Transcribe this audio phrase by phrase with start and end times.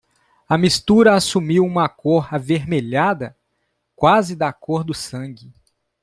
[0.49, 3.37] A mistura assumiu uma cor avermelhada?
[3.95, 5.53] quase da cor do sangue.